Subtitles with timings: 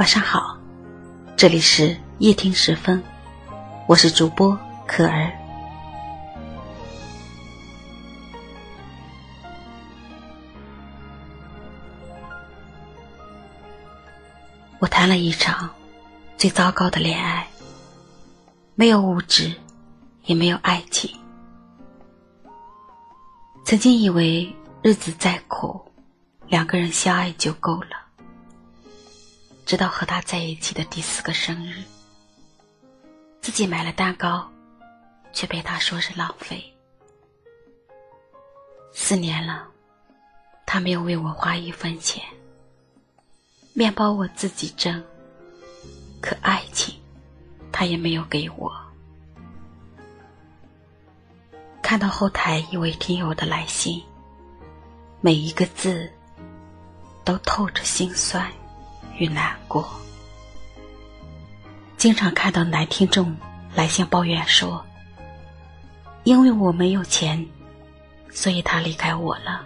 [0.00, 0.56] 晚上好，
[1.36, 3.02] 这里是夜听时分，
[3.86, 5.30] 我是主播可儿。
[14.78, 15.68] 我谈了一场
[16.38, 17.46] 最糟糕的恋爱，
[18.76, 19.54] 没有物质，
[20.24, 21.14] 也没有爱情。
[23.66, 25.78] 曾经以为日子再苦，
[26.46, 27.99] 两个人相爱就够了。
[29.70, 31.84] 直到和他在一起的第四个生日，
[33.40, 34.50] 自己买了蛋糕，
[35.32, 36.74] 却被他说是浪费。
[38.92, 39.68] 四年了，
[40.66, 42.20] 他没有为我花一分钱。
[43.72, 45.04] 面包我自己蒸，
[46.20, 47.00] 可爱情，
[47.70, 48.72] 他也没有给我。
[51.80, 54.02] 看到后台一位听友的来信，
[55.20, 56.12] 每一个字
[57.24, 58.52] 都透着心酸。
[59.20, 59.86] 与难过，
[61.98, 63.36] 经常看到男听众
[63.74, 64.82] 来信抱怨说
[66.24, 67.46] ：“因为我没有钱，
[68.30, 69.62] 所以他离开我了。”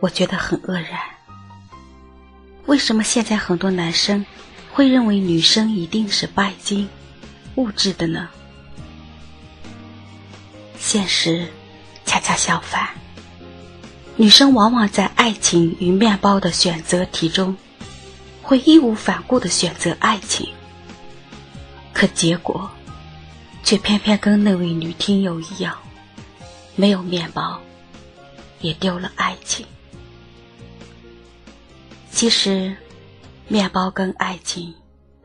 [0.00, 1.00] 我觉得很愕然。
[2.66, 4.26] 为什么现在很多男生
[4.70, 6.86] 会认为女生一定是拜金、
[7.54, 8.28] 物质的呢？
[10.78, 11.48] 现实
[12.04, 12.90] 恰恰相反。
[14.16, 17.56] 女生往往在爱情与面包的选择题中，
[18.42, 20.48] 会义无反顾的选择爱情，
[21.94, 22.70] 可结果，
[23.64, 25.76] 却偏偏跟那位女听友一样，
[26.76, 27.58] 没有面包，
[28.60, 29.66] 也丢了爱情。
[32.10, 32.76] 其实，
[33.48, 34.74] 面包跟爱情，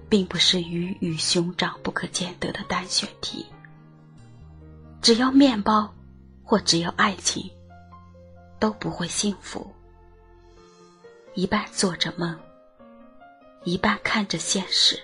[0.08, 3.46] 并不是鱼与熊掌不可兼得的单选题。
[5.02, 5.94] 只要面包，
[6.42, 7.52] 或只要爱情。
[8.60, 9.72] 都不会幸福，
[11.36, 12.38] 一半做着梦，
[13.64, 15.00] 一半看着现实，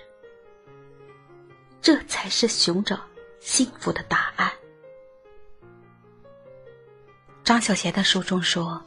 [1.80, 2.98] 这才是寻找
[3.40, 4.50] 幸福的答案。
[7.44, 8.82] 张小娴的书中说：“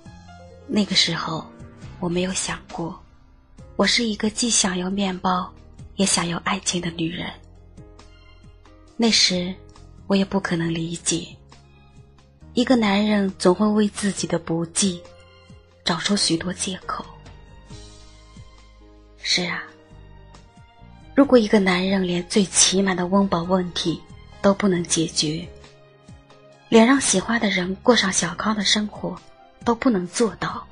[0.67, 1.45] 那个时候，
[1.99, 2.99] 我没有想过，
[3.75, 5.53] 我是一个既想要面包，
[5.95, 7.31] 也想要爱情的女人。
[8.97, 9.55] 那时，
[10.07, 11.27] 我也不可能理解。”
[12.57, 14.99] 一个男人总会为自己的不济
[15.85, 17.05] 找出许多借口。
[19.21, 19.61] 是啊，
[21.13, 24.01] 如果一个男人连最起码的温饱问题
[24.41, 25.47] 都不能解决，
[26.67, 29.15] 连让喜欢的人过上小康的生活
[29.63, 30.65] 都不能做到，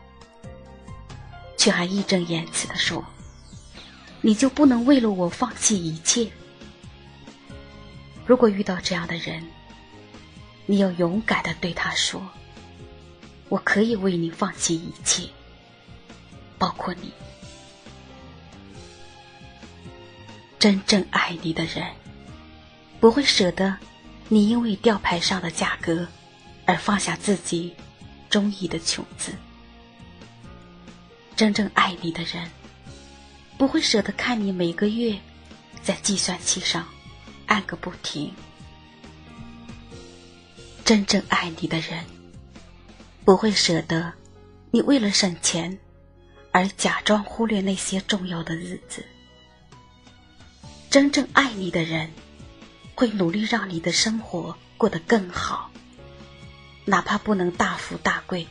[1.56, 3.06] 却还义正言辞的说
[4.22, 6.28] ：“你就不能为了我放弃一切？”
[8.25, 9.46] 如果遇到这样的人，
[10.68, 12.28] 你要勇敢的对他说
[13.50, 15.30] ：“我可以为你放弃一切，
[16.58, 17.14] 包括你。
[20.58, 21.86] 真正爱你的人，
[23.00, 23.78] 不会舍得
[24.28, 26.08] 你因为吊牌上的价格
[26.66, 27.76] 而放下自己
[28.28, 29.34] 中意的裙子。
[31.36, 32.50] 真正爱你的人，
[33.58, 35.16] 不会舍得看你每个月
[35.84, 36.88] 在计算器上
[37.46, 38.34] 按个不停。”
[40.85, 42.06] 真正爱你的人，
[43.25, 44.13] 不会舍得
[44.69, 45.79] 你为了省钱
[46.51, 49.03] 而假装忽略那些重要的日子。
[50.91, 52.12] 真正爱你的人，
[52.94, 55.72] 会努力让你的生活过得更好，
[56.85, 58.47] 哪怕不能大富大贵，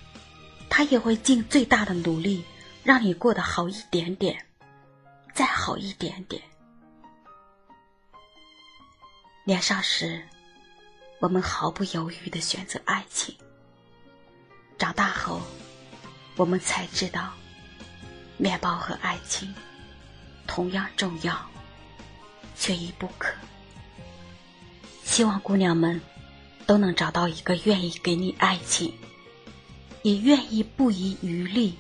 [0.69, 2.45] 他也会尽最大的努力
[2.83, 4.45] 让你过得好一点点，
[5.33, 6.43] 再好一点点。
[9.45, 10.25] 年少时。
[11.21, 13.35] 我们毫不犹豫的选择爱情。
[14.77, 15.41] 长大后，
[16.37, 17.33] 我们才知道，
[18.37, 19.55] 面包和爱情
[20.47, 21.39] 同样重要，
[22.57, 23.33] 缺一不可。
[25.05, 26.01] 希望姑娘们
[26.67, 28.93] 都能找到一个愿意给你爱情，
[30.03, 31.79] 也愿意不遗余力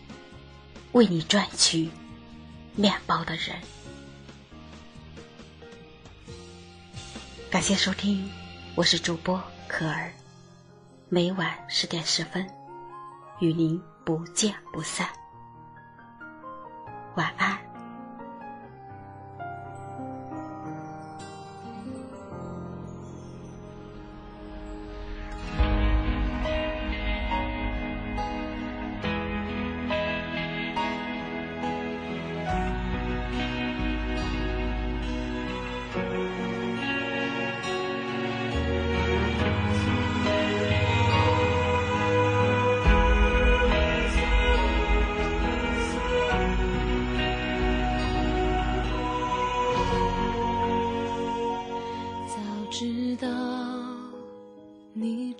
[0.92, 1.90] 为你赚取
[2.76, 3.56] 面包的人。
[7.50, 8.30] 感谢收听。
[8.76, 10.10] 我是主播可儿，
[11.08, 12.44] 每晚十点十分，
[13.38, 15.06] 与您不见不散。
[17.14, 17.63] 晚安。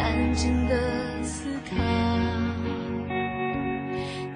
[0.00, 0.74] 安静的
[1.22, 1.76] 思考，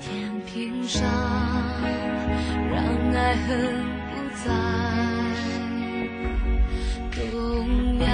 [0.00, 1.02] 天平上
[2.70, 2.76] 让
[3.14, 3.49] 爱恨
[4.11, 4.12] 不
[4.44, 4.44] 再
[7.11, 8.06] 动摇。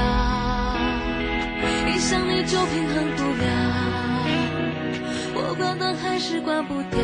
[1.88, 3.44] 一想你就平衡不了，
[5.34, 6.98] 我关灯还是关不掉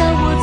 [0.00, 0.39] 得太深的海底，我。